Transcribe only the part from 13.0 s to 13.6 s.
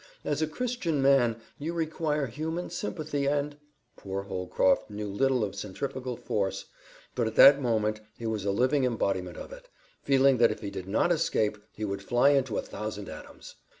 atoms.